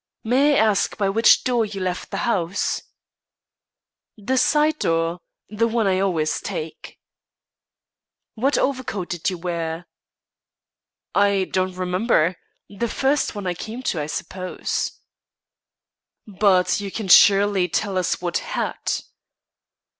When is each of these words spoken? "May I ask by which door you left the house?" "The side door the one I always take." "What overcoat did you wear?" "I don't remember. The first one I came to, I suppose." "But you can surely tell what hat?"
"May 0.23 0.55
I 0.55 0.65
ask 0.65 0.97
by 0.97 1.09
which 1.09 1.43
door 1.43 1.63
you 1.63 1.79
left 1.79 2.09
the 2.09 2.25
house?" 2.25 2.81
"The 4.17 4.35
side 4.35 4.79
door 4.79 5.19
the 5.47 5.67
one 5.67 5.85
I 5.85 5.99
always 5.99 6.41
take." 6.41 6.97
"What 8.33 8.57
overcoat 8.57 9.09
did 9.09 9.29
you 9.29 9.37
wear?" 9.37 9.85
"I 11.13 11.43
don't 11.53 11.75
remember. 11.77 12.35
The 12.67 12.89
first 12.89 13.35
one 13.35 13.45
I 13.45 13.53
came 13.53 13.83
to, 13.93 14.01
I 14.01 14.07
suppose." 14.07 14.93
"But 16.25 16.79
you 16.81 16.89
can 16.89 17.07
surely 17.07 17.67
tell 17.67 18.01
what 18.21 18.39
hat?" 18.39 19.01